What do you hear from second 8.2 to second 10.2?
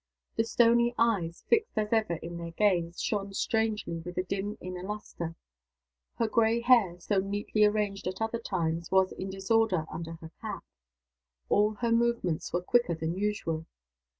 times, was in disorder under